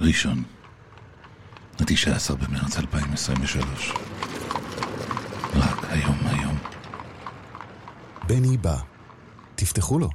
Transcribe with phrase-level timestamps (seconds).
[0.00, 0.42] ראשון,
[1.80, 3.92] ה-19 במרץ 2023.
[5.54, 6.58] רק היום היום.
[8.28, 8.76] בני בא.
[9.54, 10.08] תפתחו לו.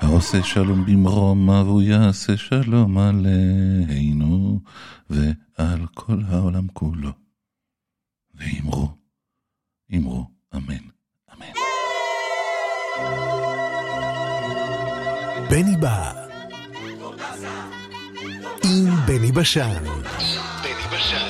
[0.00, 4.60] העושה שלום במרום, והוא יעשה שלום עלינו
[5.10, 7.10] ועל כל העולם כולו.
[8.34, 8.88] ואמרו,
[9.96, 10.84] אמרו, אמן,
[11.34, 11.52] אמן.
[15.50, 16.19] בני בא.
[19.10, 19.84] בני בשן.
[20.62, 21.29] בני בשן.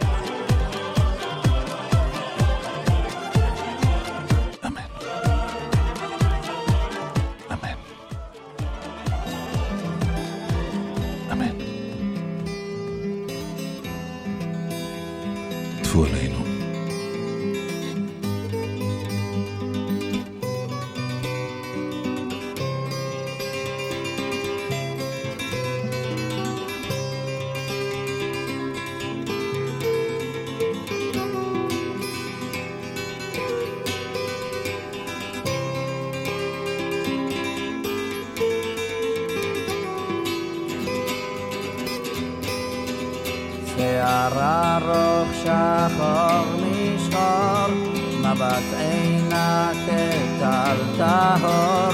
[44.21, 47.73] שיער ארוך שחור משחור,
[48.19, 51.93] מבט עינה כטל טהור,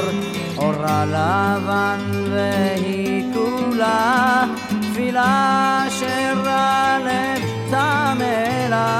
[0.58, 4.46] אורה לבן והיא כולה,
[4.82, 8.97] תפילה אשר הלב צמא לה.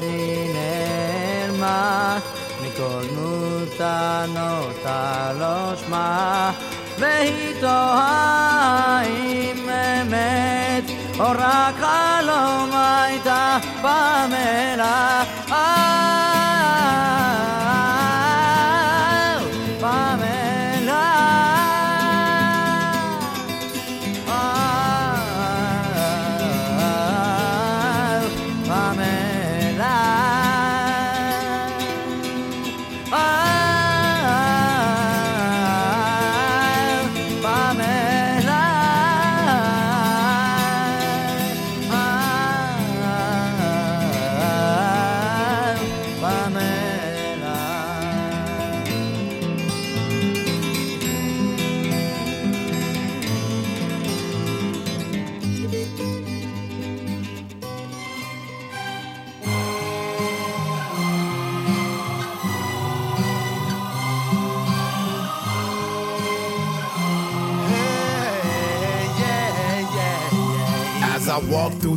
[0.00, 1.80] diনের ma
[2.62, 4.52] mikornuta no
[4.84, 6.08] talos ma
[7.02, 10.84] veito haim emet
[11.28, 13.42] orak halom aita
[13.84, 14.96] pamela
[15.62, 16.21] ah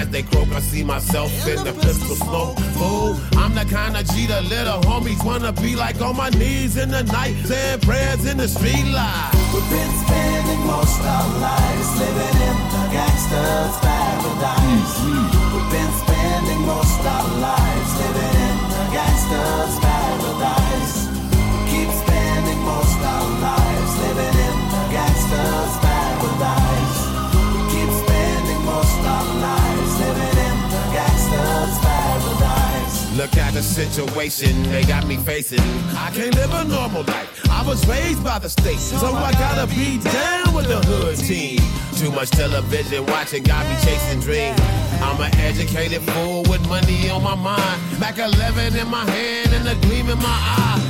[0.00, 2.56] As they croak, I see myself in the pistol smoke.
[2.80, 6.78] Fool, I'm the kind of G the little homies wanna be like on my knees
[6.78, 9.28] in the night, saying prayers in the street light.
[9.52, 14.94] We've been spending most of our lives living in the gangster's paradise.
[15.52, 20.96] We've been spending most our lives living in the gangster's paradise.
[21.28, 23.39] We keep spending most our lives
[33.60, 35.60] the situation they got me facing.
[35.94, 37.28] I can't live a normal life.
[37.50, 41.60] I was raised by the state, so I gotta be down with the hood team.
[41.96, 44.58] Too much television watching got me chasing dreams.
[45.02, 48.00] I'm an educated fool with money on my mind.
[48.00, 50.89] Mac 11 in my hand and a gleam in my eye.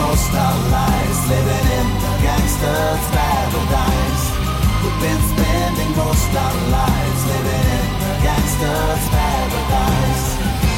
[0.00, 4.24] most our lives living in the gangster's paradise.
[4.80, 10.24] We've been spending most our lives living in the gangster's paradise.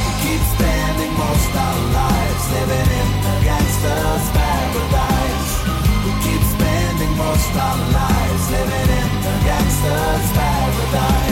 [0.07, 5.51] We keep spending most our lives living in the gangster's paradise.
[6.05, 11.32] We keep spending most our lives living in the gangster's paradise.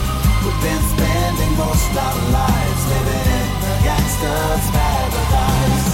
[0.51, 5.87] We've been spending most our lives living in the gangster's paradise.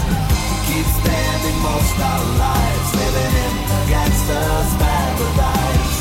[0.49, 5.93] We keep spending most our lives living in the gangster's paradise.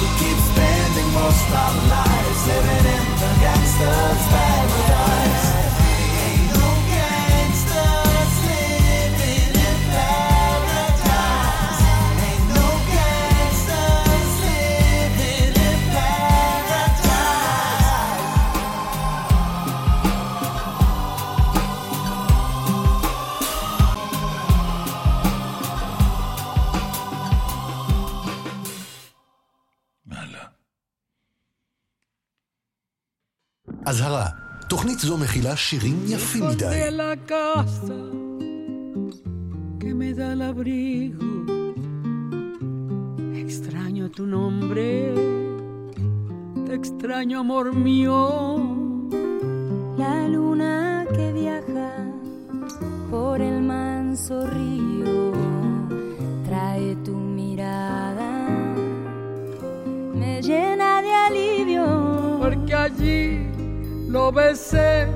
[0.00, 5.57] We keep spending most our lives living in the gangster's paradise.
[33.97, 34.27] אזהרה,
[34.67, 36.65] תוכנית זו מכילה שירים יפים מדי.
[36.65, 37.99] de la casa
[39.79, 41.31] que me da el abrigo.
[43.43, 45.13] Extraño tu nombre,
[46.65, 48.19] te extraño amor mío.
[50.01, 51.91] La luna que viaja
[53.11, 55.33] por el manso río
[56.47, 58.31] trae tu mirada,
[60.19, 61.85] me llena de alivio.
[62.43, 63.46] Porque allí
[64.08, 65.06] lo besé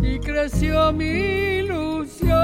[0.00, 2.38] y creció mi ilusión.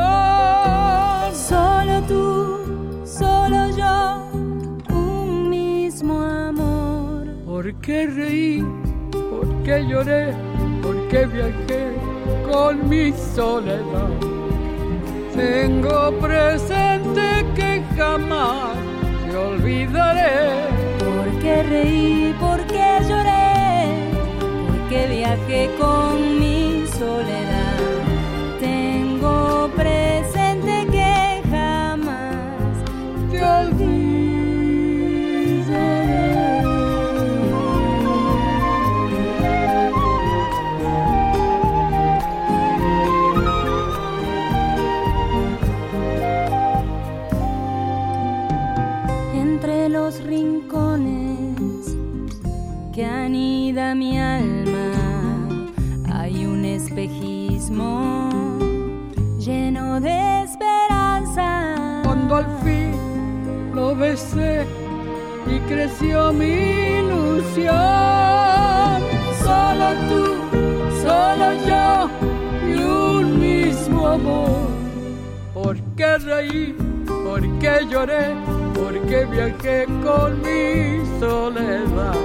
[1.32, 4.28] Solo tú, solo yo,
[4.90, 7.26] un mismo amor.
[7.46, 8.64] Porque reí,
[9.12, 10.34] porque lloré,
[10.82, 11.92] porque viajé
[12.50, 14.10] con mi soledad.
[15.34, 18.76] Tengo presente que jamás
[19.30, 20.66] te olvidaré.
[20.98, 22.57] Porque reí, porque lloré,
[25.36, 27.47] viajé con mi soledad.
[65.46, 67.74] Y creció mi ilusión.
[69.42, 70.24] Solo tú,
[71.02, 72.10] solo yo
[72.68, 74.68] y un mismo amor.
[75.54, 76.76] ¿Por qué reí?
[77.06, 78.34] ¿Por qué lloré?
[78.74, 82.18] ¿Por qué viajé con mi soledad?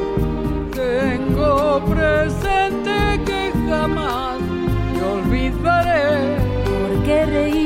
[0.71, 4.39] Tengo presente que jamás
[4.93, 6.37] te olvidaré.
[6.65, 7.62] ¿Por qué reí?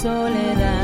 [0.00, 0.77] Soledad?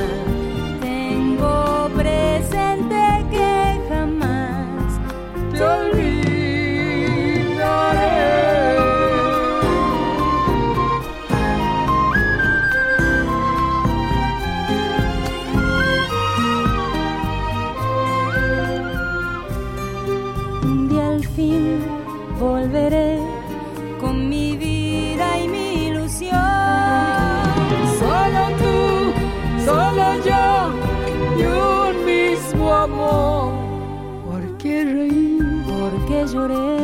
[35.15, 35.39] Qué reí?
[35.67, 36.77] ¿Por qué lloré?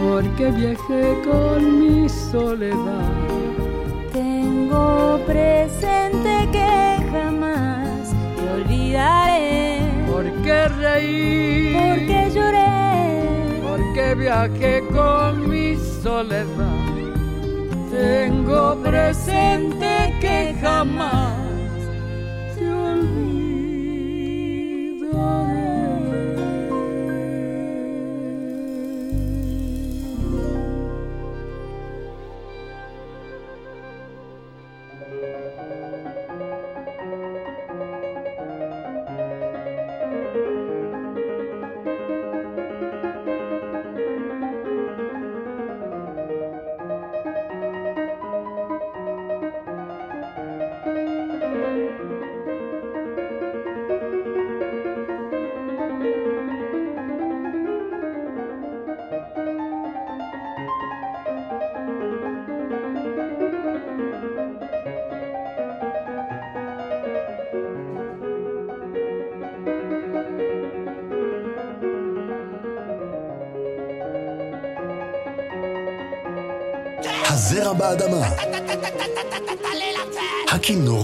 [0.00, 3.12] Porque viajé con mi soledad.
[4.12, 9.80] Tengo presente que jamás te olvidaré.
[10.10, 11.74] ¿Por qué reí?
[11.74, 13.60] ¿Por qué lloré?
[13.62, 16.46] Porque viajé con mi soledad.
[17.90, 21.39] Tengo presente que jamás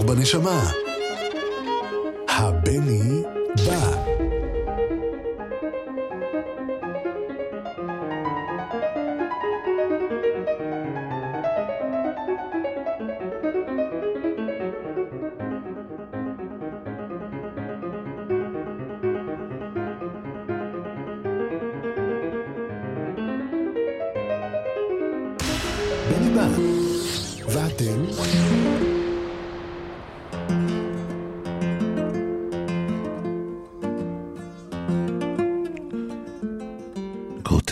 [0.07, 0.71] בנשמה.
[2.29, 3.16] הבני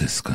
[0.05, 0.35] גרוטסקה.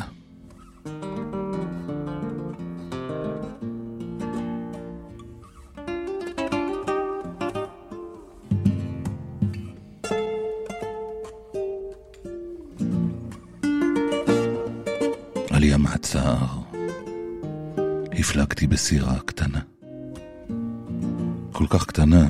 [15.50, 16.46] עלייה מהצער,
[18.12, 19.60] הפלגתי בסירה קטנה.
[21.52, 22.26] כל כך קטנה,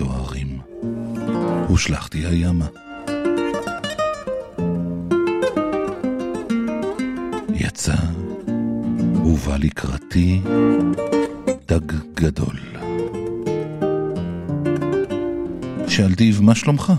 [0.00, 0.58] במים הסוערים,
[1.68, 2.66] הושלכתי הימה.
[7.54, 7.94] יצא
[9.24, 10.40] ובא לקראתי
[11.68, 12.56] דג גדול.
[15.88, 16.92] שאלתיו, מה שלומך?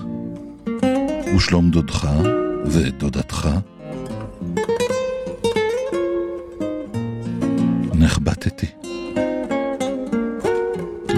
[1.36, 2.10] ושלום דודך
[2.66, 3.50] ודודתך?
[7.94, 8.68] נחבטתי.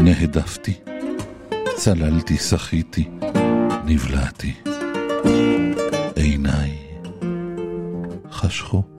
[0.04, 0.89] נהדפתי.
[1.80, 3.08] צללתי, שחיתי,
[3.86, 4.54] נבלעתי.
[6.16, 6.78] עיניי
[8.32, 8.99] חשכו.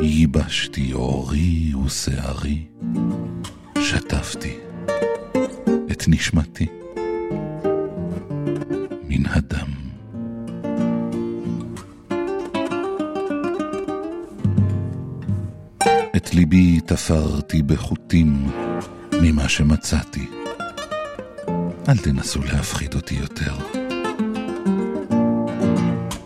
[0.00, 2.64] ייבשתי עורי ושערי,
[3.78, 4.54] שטפתי
[5.92, 6.66] את נשמתי
[9.08, 9.68] מן הדם.
[16.16, 18.46] את ליבי תפרתי בחוטים
[19.22, 20.26] ממה שמצאתי.
[21.88, 23.54] אל תנסו להפחיד אותי יותר.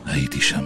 [0.07, 0.65] הייתי שם.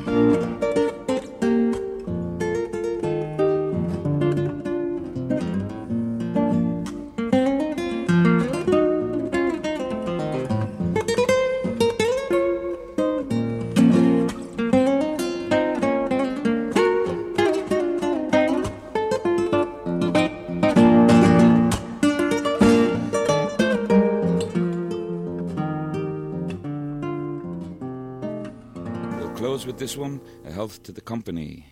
[30.64, 31.66] Health to the company.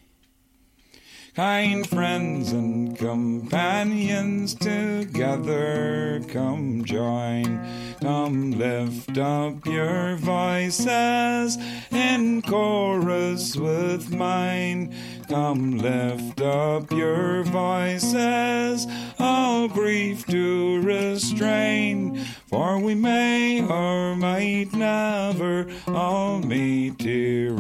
[1.34, 7.46] Kind friends and companions together come join.
[8.02, 11.56] Come lift up your voices
[11.90, 14.94] in chorus with mine.
[15.26, 18.87] Come lift up your voices,
[19.18, 22.22] all grief to restrain.
[22.50, 27.54] For we may or might never all meet here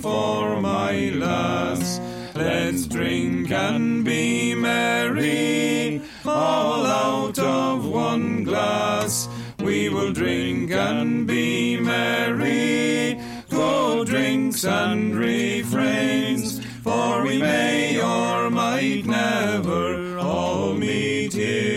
[0.00, 2.00] for my lass.
[2.34, 9.28] Let's drink and be merry, all out of one glass.
[9.58, 13.20] We will drink and be merry,
[13.50, 21.67] go drinks and refrains, for we may or might never all meet here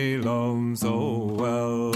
[0.00, 0.96] I love so
[1.42, 1.92] well.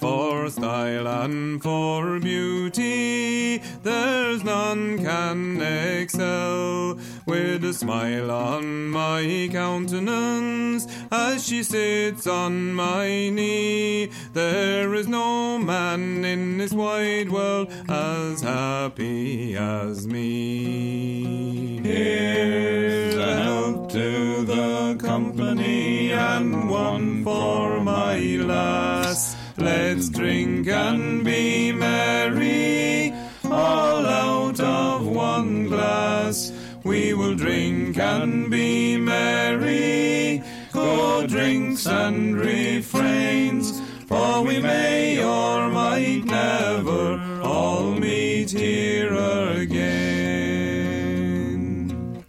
[0.00, 6.98] For style and for beauty, there's none can excel.
[7.26, 15.58] With a smile on my countenance, as she sits on my knee, there is no
[15.58, 21.80] man in this wide world as happy as me.
[21.82, 29.36] Here's a health to the company and one for my lass.
[29.56, 33.12] Let's drink and be merry,
[33.44, 36.52] all out of one glass.
[36.82, 40.13] We will drink and be merry,
[41.26, 50.04] drinks and refrains, for we may or might never all meet here again.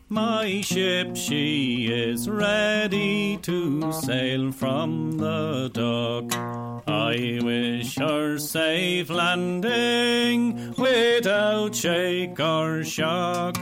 [0.09, 6.33] My ship, she is ready to sail from the dock.
[6.87, 13.57] I wish her safe landing without shake or shock.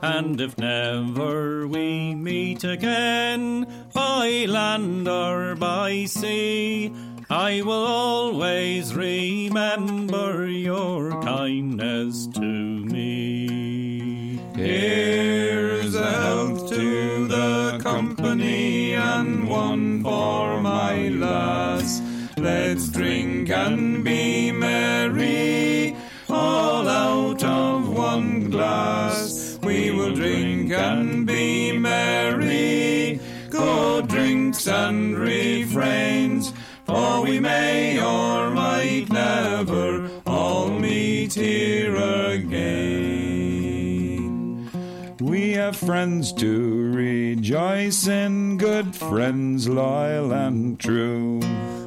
[0.00, 6.92] And if never we meet again, by land or by sea,
[7.28, 14.38] I will always remember your kindness to me.
[14.54, 22.00] Here's a health to the company and one for my lass.
[22.36, 25.96] Let's drink and be merry,
[26.28, 29.47] all out of one glass.
[29.62, 36.52] We will drink and be merry, good drinks and refrains,
[36.84, 42.78] for we may or might never all meet here again.
[45.20, 51.40] We have friends to rejoice in, good friends loyal and true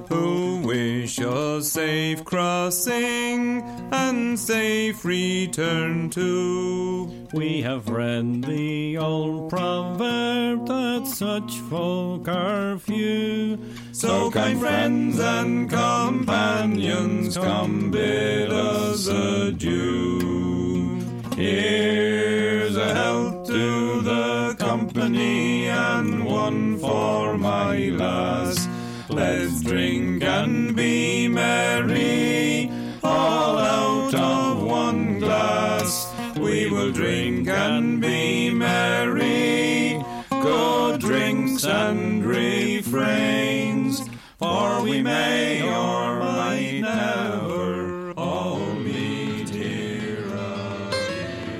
[0.10, 7.21] who wish us safe crossing and safe return to.
[7.34, 13.58] We have read the old proverb that such folk are few.
[13.94, 21.00] So, kind friends and companions, come bid us adieu.
[21.38, 28.68] Here's a health to the company and one for my lass.
[29.08, 32.70] Let's drink and be merry,
[33.02, 34.41] all out of one glass.
[34.41, 34.41] We
[36.82, 40.04] will drink and be merry.
[40.30, 50.26] Good drinks and refrains, for we may or might never all meet here
[50.96, 51.52] again.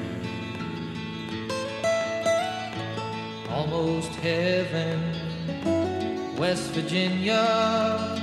[3.52, 5.00] Almost heaven,
[6.38, 8.18] West Virginia,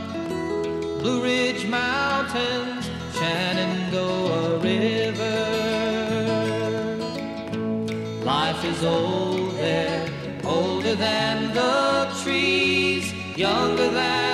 [1.01, 4.98] Blue Ridge Mountains, Shenandoah River.
[8.79, 10.09] is old there,
[10.45, 14.28] older than the trees, younger than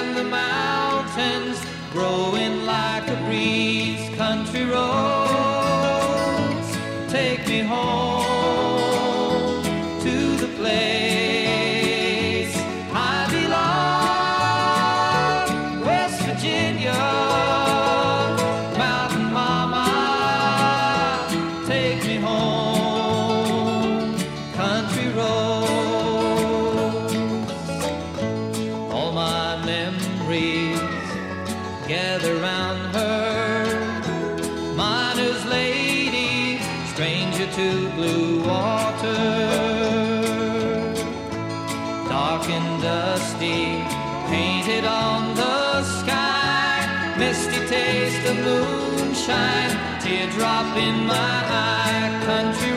[49.25, 52.74] sunshine, teardrop in my eye, country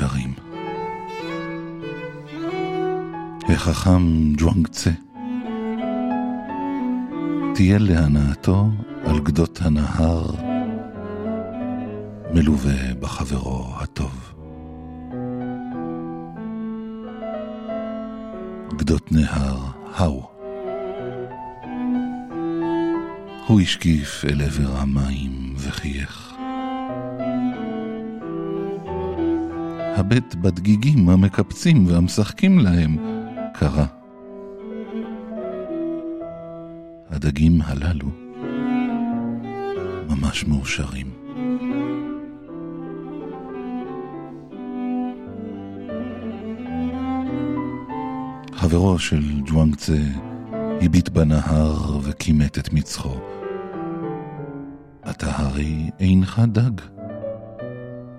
[0.00, 0.34] הדגים המאושרים.
[3.48, 4.90] החכם ג'ואנג צה
[7.54, 8.66] טייל להנאתו
[9.04, 10.30] על גדות הנהר,
[12.34, 14.32] מלווה בחברו הטוב.
[18.76, 19.58] גדות נהר
[19.94, 20.28] האו.
[23.46, 26.31] הוא השקיף אל עבר המים וחייך.
[30.02, 32.96] הבט בדגיגים המקפצים והמשחקים להם
[33.54, 33.86] קרה.
[37.10, 38.08] הדגים הללו
[40.08, 41.06] ממש מאושרים.
[48.52, 49.98] חברו של ג'ואנגצה
[50.80, 53.14] הביט בנהר וכימת את מצחו.
[55.10, 56.80] אתה הרי אינך דג,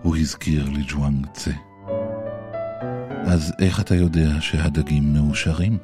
[0.01, 1.51] הוא הזכיר לג'ואנגצה.
[3.25, 5.77] אז איך אתה יודע שהדגים מאושרים?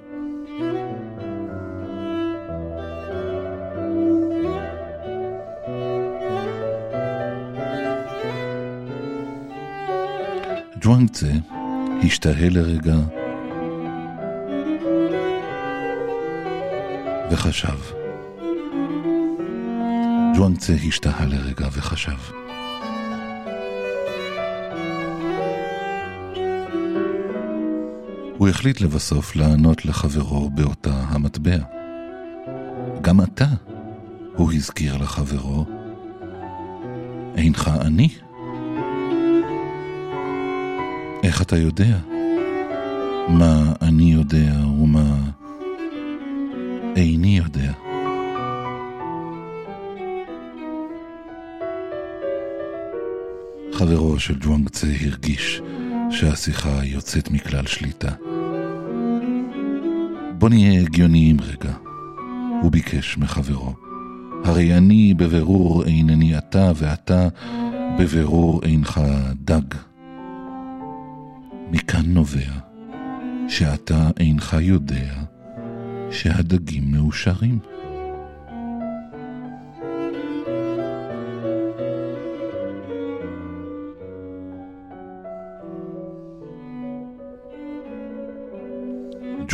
[10.81, 11.31] ג'ואנגצה
[12.03, 12.97] השתהה לרגע
[17.31, 17.79] וחשב.
[20.37, 22.38] ג'ואנגצה השתהה לרגע וחשב.
[28.39, 31.57] הוא החליט לבסוף לענות לחברו באותה המטבע.
[33.01, 33.45] גם אתה,
[34.35, 35.65] הוא הזכיר לחברו,
[37.35, 38.09] אינך אני.
[41.23, 41.97] איך אתה יודע?
[43.29, 45.15] מה אני יודע ומה
[46.95, 47.71] איני יודע.
[53.73, 55.61] חברו של ג'ואנגצה הרגיש
[56.11, 58.28] שהשיחה יוצאת מכלל שליטה.
[60.39, 61.73] בוא נהיה הגיוניים רגע,
[62.61, 63.73] הוא ביקש מחברו.
[64.43, 67.27] הרי אני בבירור אינני אתה, ואתה
[67.99, 69.01] בבירור אינך
[69.35, 69.75] דג.
[71.71, 72.51] מכאן נובע
[73.47, 75.13] שאתה אינך יודע
[76.11, 77.59] שהדגים מאושרים.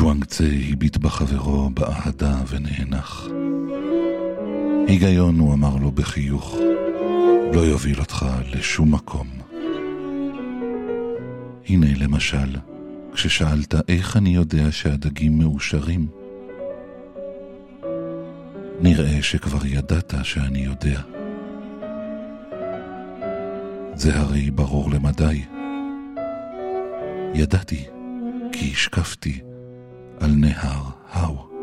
[0.06, 3.28] ג'ואנגצה הביט בחברו באהדה ונאנח.
[4.88, 6.56] היגיון, הוא אמר לו בחיוך,
[7.54, 9.28] לא יוביל אותך לשום מקום.
[11.70, 12.56] הנה למשל,
[13.14, 16.08] כששאלת איך אני יודע שהדגים מאושרים,
[18.82, 21.02] נראה שכבר ידעת שאני יודע.
[23.96, 25.42] זה הרי ברור למדי.
[27.34, 27.86] ידעתי,
[28.52, 29.42] כי השקפתי
[30.20, 31.55] על נהר האו.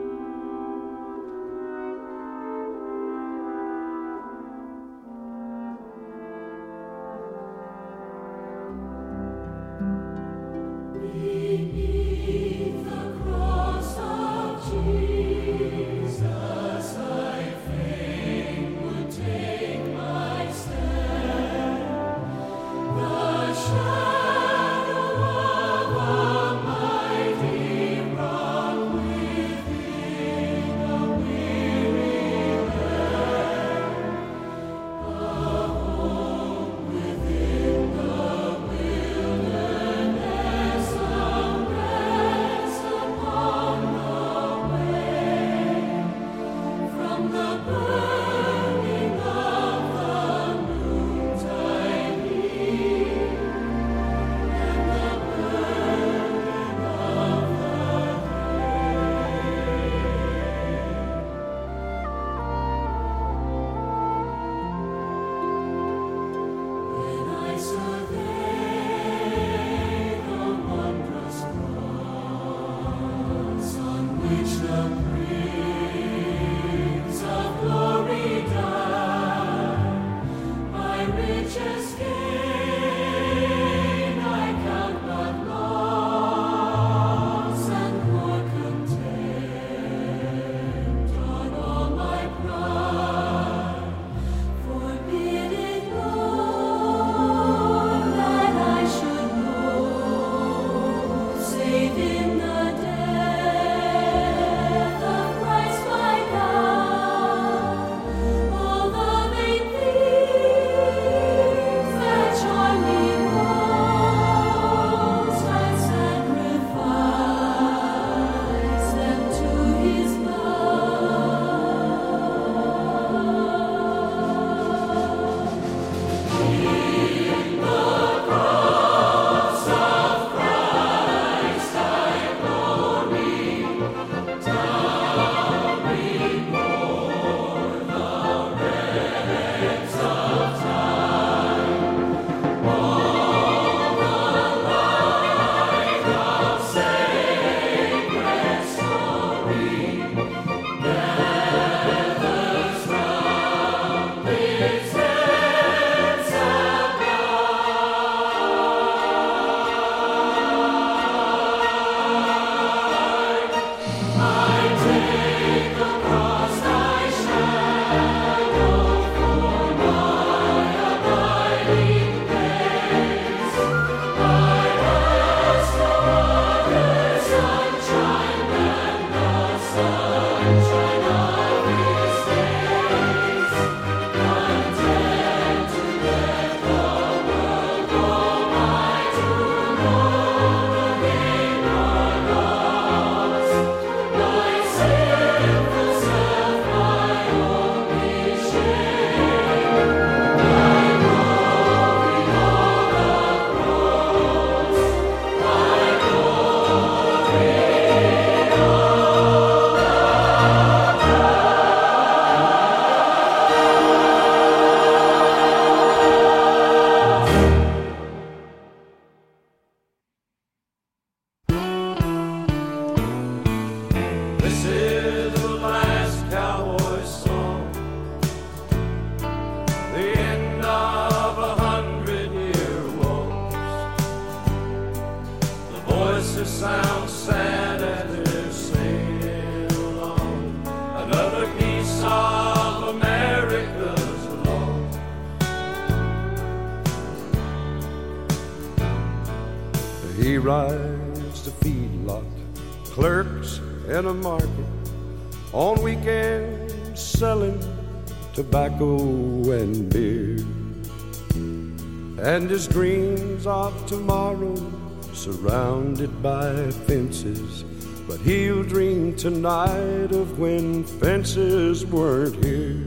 [268.07, 272.87] But he'll dream tonight of when fences weren't here.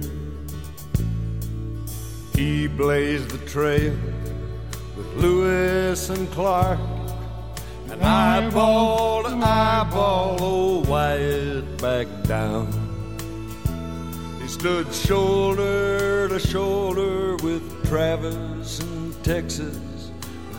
[2.35, 3.95] He blazed the trail
[4.97, 6.79] with Lewis and Clark.
[7.89, 12.67] And eyeball to eyeball, old Wyatt back down.
[14.41, 19.94] He stood shoulder to shoulder with Travis in Texas.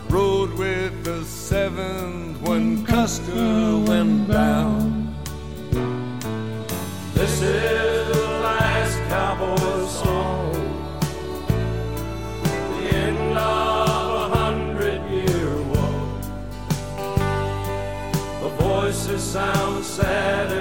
[0.09, 5.13] Rode with the seventh when Custer went down.
[7.13, 10.53] This is the last cowboy song.
[12.39, 16.19] The end of a hundred year war.
[18.41, 20.56] The voices sound sad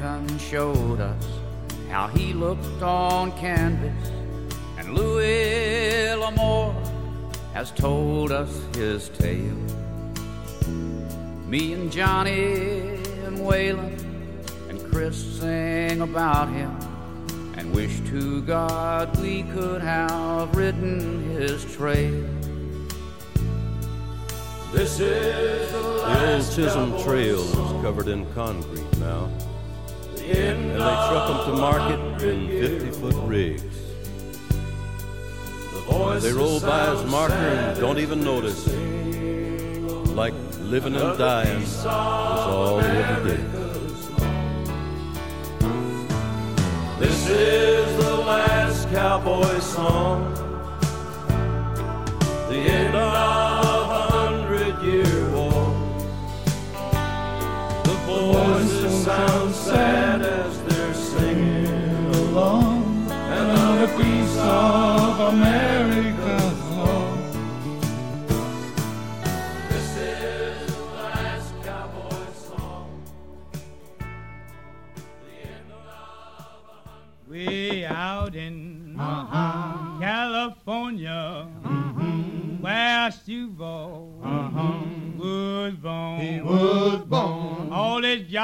[0.00, 1.26] Remington showed us
[1.90, 4.10] how he looked on canvas,
[4.78, 6.74] and Louis L'Amour
[7.52, 9.56] has told us his tale.
[11.46, 12.94] Me and Johnny
[13.26, 13.98] and Waylon
[14.70, 16.74] and Kris sing about him
[17.56, 22.24] and wish to God we could have ridden his trail.
[24.72, 29.28] This is the The old Chisholm Trail is covered in concrete now.
[30.30, 33.62] The And they truck them to market in 50 foot rigs.
[35.72, 38.64] The They roll by as sound marker and don't even notice.
[38.64, 43.52] singing Like living and dying is all we ever did.
[47.00, 50.34] This is the last cowboy song.
[52.48, 55.74] The end of a hundred year war.
[57.84, 59.49] The voices sound
[64.42, 65.99] of America's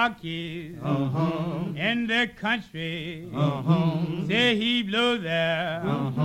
[0.07, 1.65] The jockeys uh-huh.
[1.75, 4.27] in the country uh-huh.
[4.29, 6.23] say he blew there uh-huh.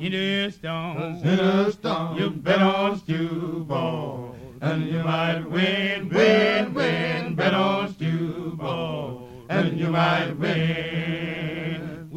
[0.00, 0.96] in the storm.
[0.96, 2.16] In a storm.
[2.16, 7.34] You bet on Stewball, And you might win, win, win.
[7.34, 9.28] Bet on Stewball.
[9.50, 11.37] And you might win.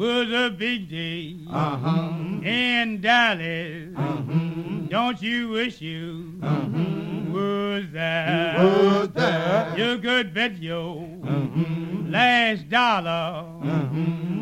[0.02, 2.42] Was a big day Uh-huh.
[2.42, 3.94] in Dallas.
[3.96, 4.88] Uh-huh.
[4.88, 7.30] Don't you wish you uh-huh.
[7.30, 8.58] was there?
[8.58, 9.74] You was there.
[9.78, 12.08] You could bet your uh-huh.
[12.08, 13.46] last dollar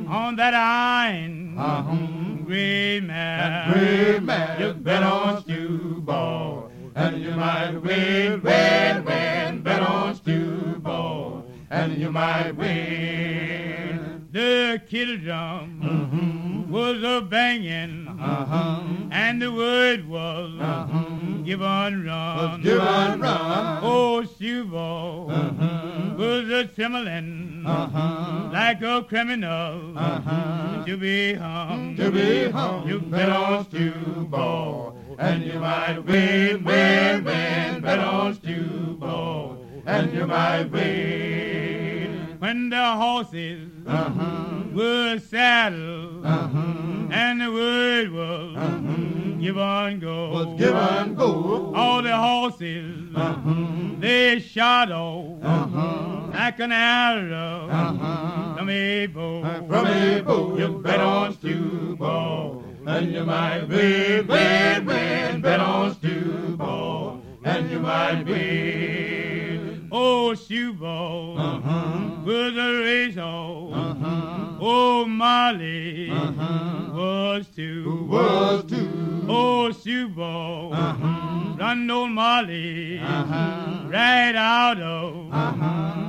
[0.09, 3.73] on that iron gray man.
[3.75, 4.61] Gray man.
[4.63, 6.71] You bet on Stewball.
[6.95, 9.61] And you might win, win, win.
[9.61, 11.45] Bet on Stewball.
[11.69, 14.10] And you might win.
[14.33, 18.83] The kettle drum was a banging, uh-huh.
[19.11, 21.43] and the word was uh-huh.
[21.45, 22.63] give on run.
[22.63, 23.81] give on run.
[23.83, 26.15] Oh, Stewball uh-huh.
[26.17, 29.95] was a trembling like a criminal
[30.87, 31.97] to be hung.
[31.97, 32.87] To be hung.
[32.89, 34.97] You Bet on Ball.
[35.19, 37.81] And you might win, win, win.
[37.81, 39.59] Bet on Ball.
[39.87, 41.90] And you might win.
[42.41, 44.63] When the horses uh-huh.
[44.73, 47.09] were saddled uh-huh.
[47.11, 48.97] and the word was uh-huh.
[49.39, 50.31] give on go.
[50.31, 51.75] Was give on go.
[51.77, 53.15] All the horses
[54.01, 55.45] they shot off
[56.33, 57.69] like an arrow
[58.57, 59.43] from a bow.
[59.43, 60.57] Uh, from a bow.
[60.57, 62.65] You bet on Stewball.
[62.87, 65.41] And you might win, win, win.
[65.43, 67.21] Bet on Stewball.
[67.45, 69.20] And you might win.
[69.93, 71.35] Oh, shoeball
[72.25, 73.97] was a race horse.
[74.63, 78.07] Oh, Molly was too.
[78.09, 79.27] Was too.
[79.29, 80.71] Oh, shoeball
[81.59, 85.31] run old Molly right out of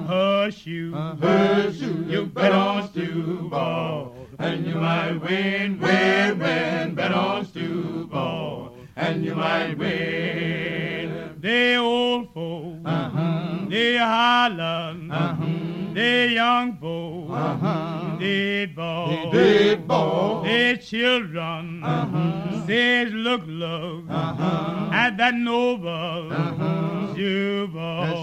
[0.07, 0.93] her shoe.
[0.93, 2.05] Her shoe.
[2.07, 4.15] You bet on Ball.
[4.37, 6.95] And you might win, win, win.
[6.95, 7.45] Bet on
[8.11, 8.70] Ball.
[9.01, 11.37] And you might win.
[11.39, 13.65] They old folks, uh-huh.
[13.67, 15.93] they hollering, uh-huh.
[15.93, 18.17] they young folks, uh-huh.
[18.19, 20.43] they ball, They ball.
[20.43, 21.81] they children,
[22.67, 26.29] says look, look at that noble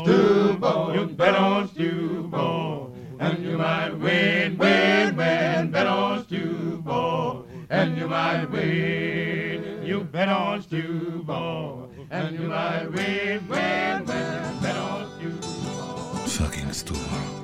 [0.09, 0.95] Stewball.
[0.95, 2.93] You bet on Stewball.
[3.20, 5.70] And you might win, win, win.
[5.70, 7.47] Bet on Stewball.
[7.68, 9.78] And you might win.
[9.89, 11.89] You bet on Stewball.
[12.11, 14.61] And you might win, win, win.
[14.61, 16.26] Bet on Stew Ball.
[16.26, 17.39] Fucking Stewball.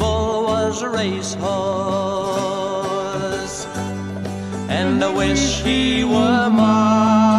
[0.00, 2.27] Old was a racehorse
[4.80, 7.37] and I wish he were mine.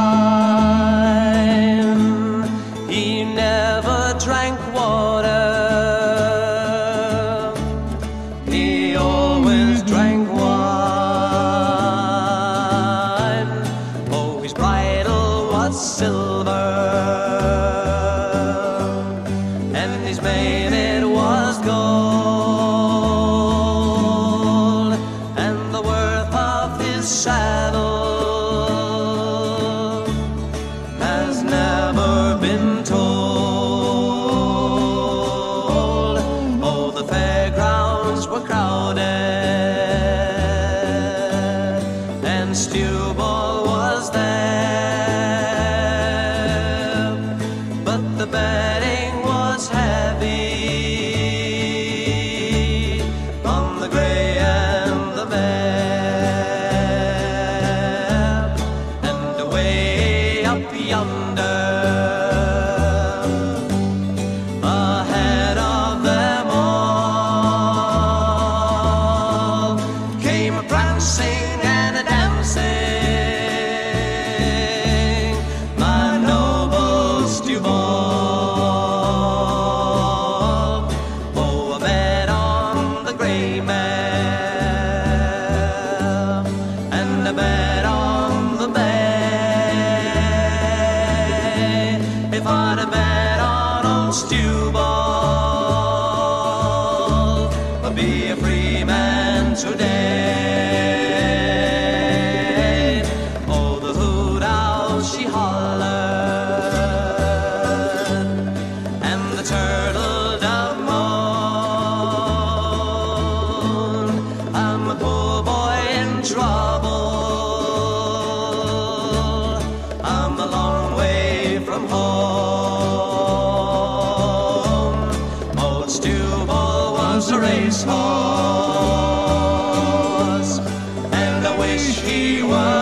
[132.02, 132.79] she was.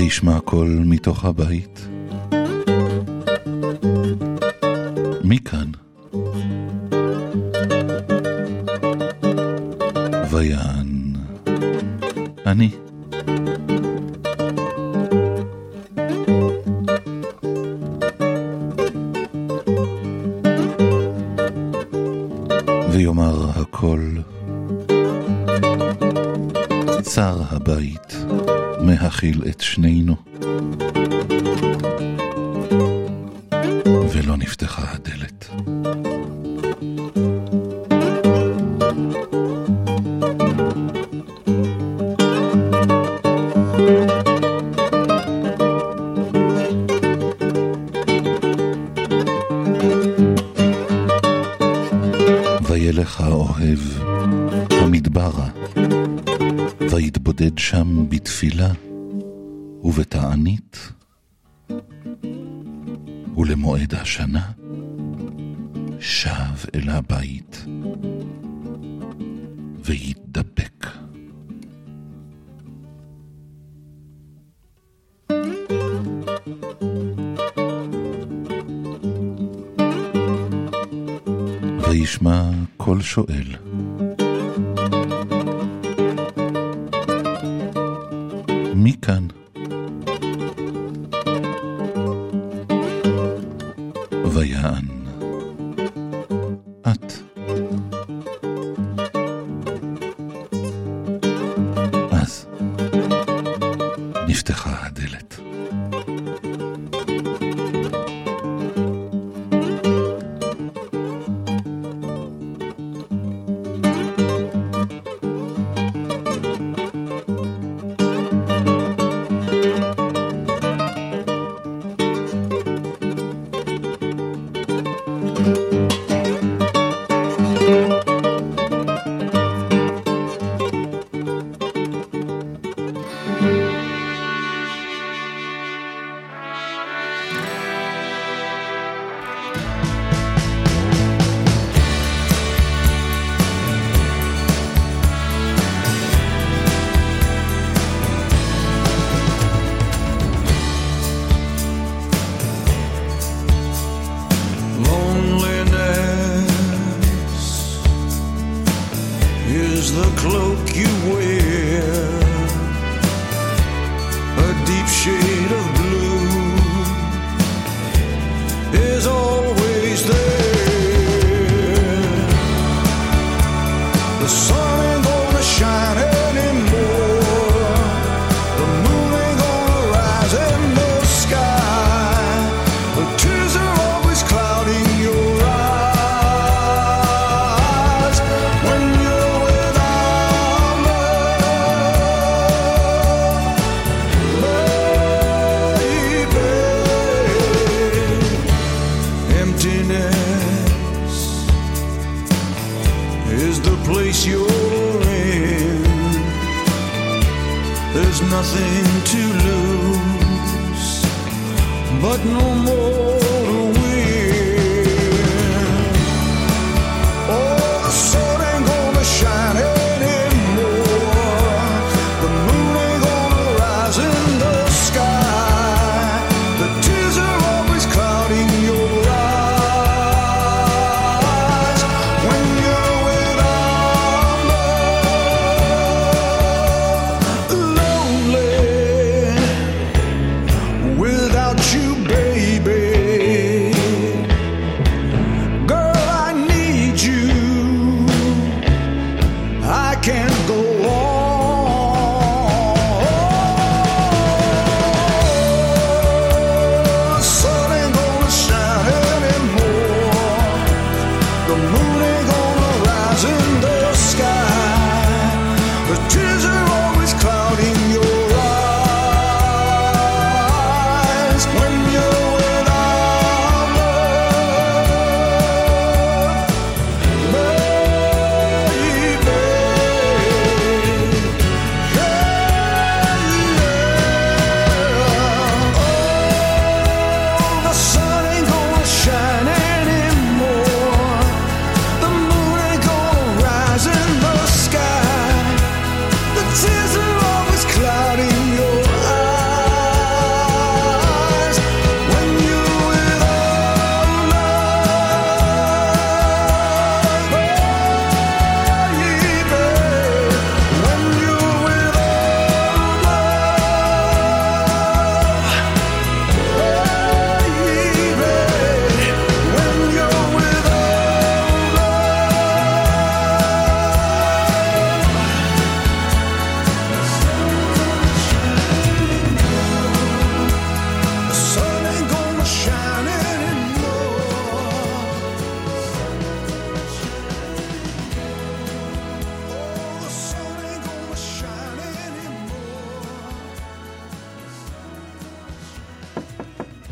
[0.00, 1.88] וישמע קול מתוך הבית.
[5.24, 5.70] מכאן.
[10.30, 11.12] ויען.
[12.46, 12.70] אני.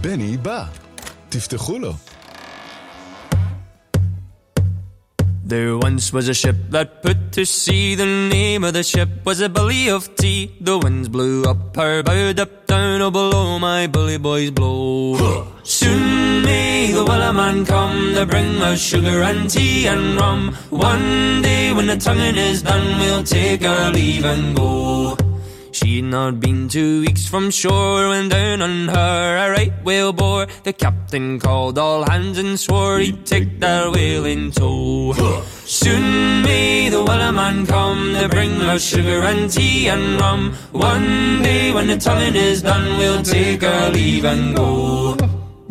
[0.08, 0.64] בני בא.
[1.28, 1.94] תפתחו לו.
[5.52, 7.94] There once was a ship that put to sea.
[8.02, 10.42] The name of the ship was a Billy of Tea.
[10.68, 14.86] The winds blew up her bow, up down, oh below my bully boys blow.
[15.78, 16.04] Soon
[16.48, 20.40] may the Wellerman come to bring us sugar and tea and rum.
[20.90, 21.08] One
[21.48, 25.17] day when the tonguing is done, we'll take our leave and go.
[25.88, 30.46] She'd not been two weeks from shore when down on her a right whale bore.
[30.62, 35.14] The captain called all hands and swore he'd take that whale in tow.
[35.64, 40.52] Soon may the Wellerman come to bring us sugar and tea and rum.
[40.72, 45.16] One day when the tolling is done, we'll take our leave and go.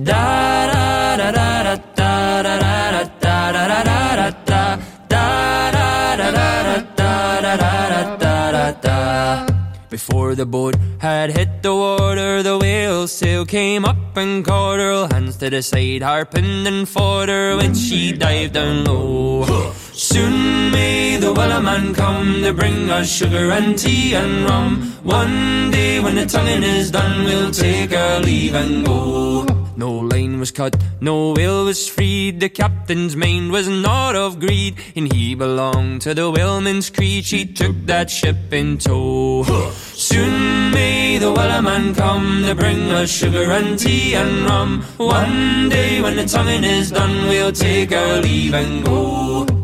[0.01, 2.86] Da da da da da da da.
[9.89, 15.07] Before the boat had hit the water, the whale sail came up and caught her.
[15.07, 19.71] Hands to the side, harping and fought her when she dived down low.
[19.97, 24.93] Soon may the Wellerman come to bring us sugar and tea and rum.
[25.01, 29.43] One day when the tonguing is done, we'll take our leave and go.
[29.75, 32.39] No line was cut, no whale was freed.
[32.39, 37.25] The captain's mind was not of greed, and he belonged to the whaleman's creed.
[37.25, 39.45] She took that ship in tow.
[39.73, 44.83] Soon may the Wellerman come to bring us sugar and tea and rum.
[44.97, 49.56] One day when the tonguing is done, we'll take our leave and go.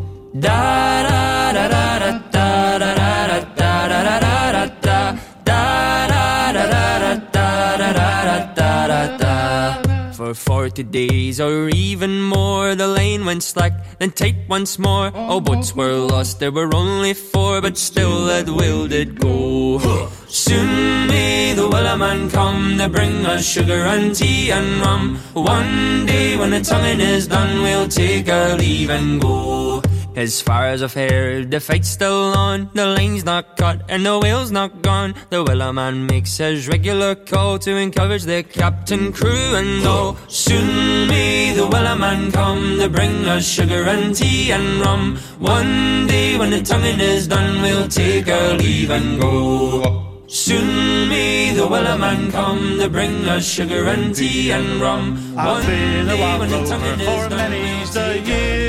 [10.14, 15.12] For forty days or even more, the lane went slack, then tight once more.
[15.14, 19.78] All boats were lost, there were only four, but still that will did go.
[20.28, 25.20] Soon may the Wellerman come to bring us sugar and tea and rum.
[25.34, 29.83] One day when the tonguing is done, we'll take our leave and go.
[30.16, 32.70] As far as I've heard, the fight's still on.
[32.74, 35.16] The line's not cut and the whale's not gone.
[35.30, 40.16] The Wellerman makes his regular call to encourage the captain, crew, and all.
[40.28, 45.18] Soon may the Wellerman come to bring us sugar and tea and rum.
[45.40, 50.14] One day when the tonguing is done, we'll take our leave and go.
[50.28, 55.18] Soon may the Wellerman come to bring us sugar and tea and rum.
[55.38, 57.94] I've One been a day wild when the rover tonguing is for done, many's we'll
[57.94, 58.63] the take our year,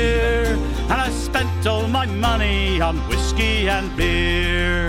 [0.89, 4.87] and I spent all my money on whiskey and beer.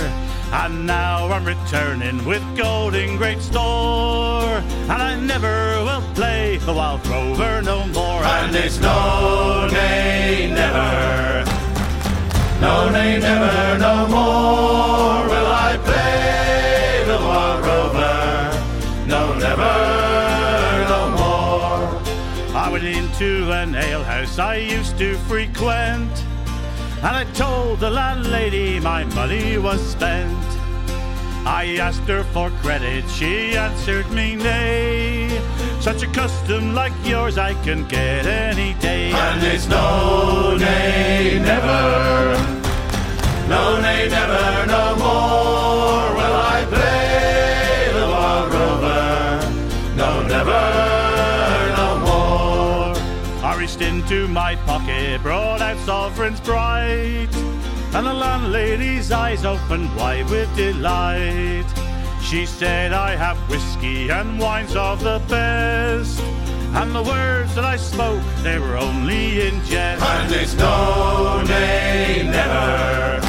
[0.52, 6.72] And now I'm returning with gold in great store, and I never will play the
[6.72, 8.22] wild rover no more.
[8.22, 11.44] And it's no, nay, never,
[12.60, 15.75] no, nay, never, no more will I
[23.18, 26.12] Into an alehouse I used to frequent,
[27.02, 30.36] and I told the landlady my money was spent.
[31.46, 35.30] I asked her for credit, she answered me nay.
[35.80, 39.12] Such a custom like yours I can get any day.
[39.12, 42.36] And it's no, nay, never.
[43.48, 46.15] No, nay, never, no more
[53.76, 57.28] reached into my pocket, brought out sovereigns bright,
[57.94, 61.64] and the landlady's eyes opened wide with delight.
[62.22, 66.20] She said, I have whiskey and wines of the best.
[66.74, 70.04] And the words that I spoke, they were only in jest.
[70.04, 73.20] And it's no, nay, never.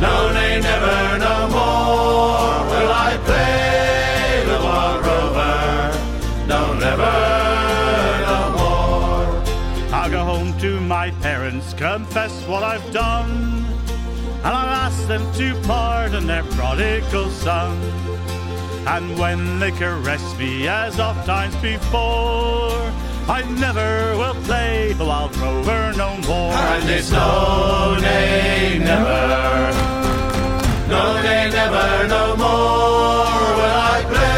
[0.00, 3.59] No, nay, never, no more will I play
[11.50, 13.64] parents, confess what I've done,
[14.44, 17.76] and I'll ask them to pardon their prodigal son.
[18.86, 22.92] And when they caress me as oft times before,
[23.28, 26.52] I never will play the wild rover no more.
[26.52, 29.72] And it's no, nay, never.
[30.88, 34.29] No, nay, never, no more will I play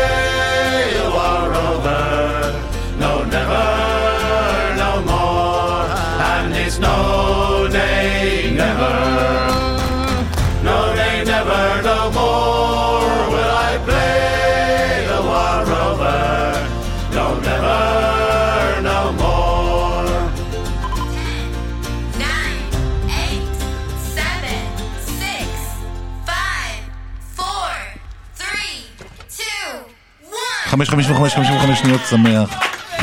[30.73, 32.51] חמש, חמש וחמש, חמש וחמש שניות שמח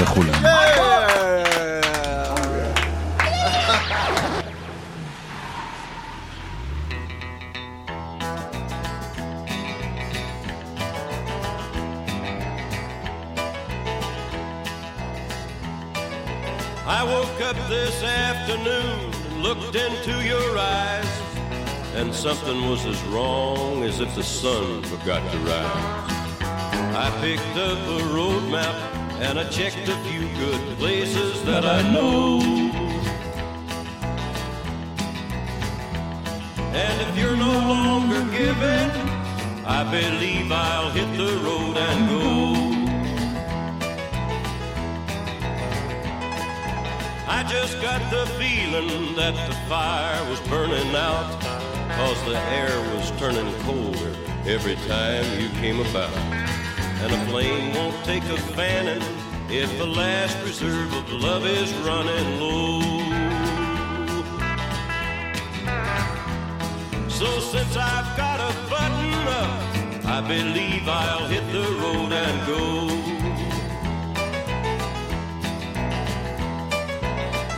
[0.01, 0.31] וכולי.
[16.87, 21.13] I woke up this afternoon and looked into your eyes,
[21.99, 26.18] and something was as wrong as if the sun forgot to rise.
[27.01, 28.75] I picked up a road map
[29.21, 32.41] and I checked a few good places that I know.
[36.75, 38.91] And if you're no longer giving,
[39.65, 42.25] I believe I'll hit the road and go.
[47.29, 51.39] I just got the feeling that the fire was burning out,
[51.95, 54.13] cause the air was turning colder
[54.45, 56.48] every time you came about.
[57.01, 59.01] And a flame won't take a fanning
[59.49, 62.81] if the last reserve of love is running low.
[67.07, 73.09] So since I've got a button up, I believe I'll hit the road and go.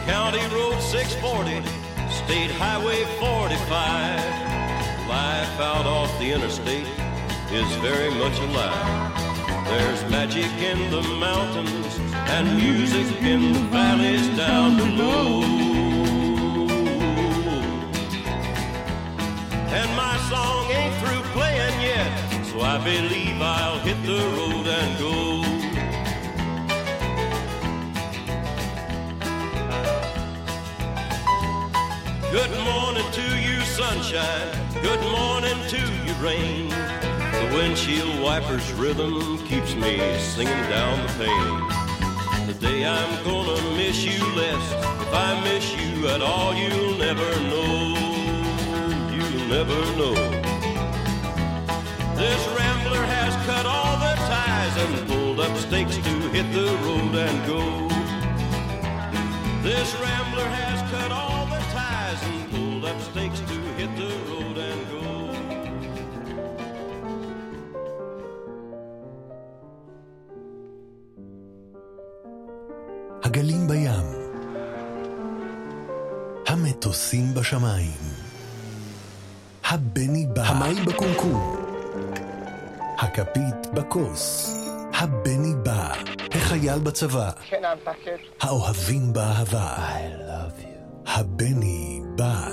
[0.05, 1.67] County Road 640,
[2.11, 4.41] State Highway 45.
[5.09, 6.87] Life out off the interstate
[7.51, 9.10] is very much alive.
[9.71, 11.97] There's magic in the mountains
[12.35, 15.43] and music in the valleys down below.
[19.79, 22.11] And my song ain't through playing yet,
[22.47, 25.41] so I believe I'll hit the road and go.
[32.29, 34.51] Good morning to you, sunshine.
[34.81, 37.00] Good morning to you, rain.
[37.41, 42.45] The windshield wiper's rhythm keeps me singing down the pain.
[42.45, 44.65] The day I'm gonna miss you less.
[45.01, 47.97] If I miss you at all, you'll never know.
[49.15, 50.13] You'll never know.
[52.15, 57.15] This rambler has cut all the ties and pulled up stakes to hit the road
[57.27, 57.63] and go.
[59.63, 64.40] This rambler has cut all the ties and pulled up stakes to hit the road
[73.31, 74.05] הגלים בים,
[76.47, 77.99] המטוסים בשמיים,
[79.63, 81.55] הבני בא, המים בקומקום,
[82.97, 84.55] הכפית בכוס,
[84.93, 85.93] הבני בא,
[86.31, 87.29] החייל בצבא,
[88.41, 89.75] האוהבים באהבה,
[91.05, 92.49] הבני בא.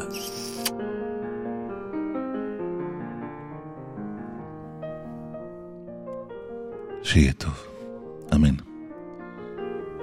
[7.03, 7.68] שיהיה טוב.